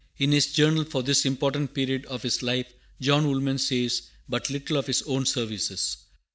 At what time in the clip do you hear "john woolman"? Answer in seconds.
2.99-3.59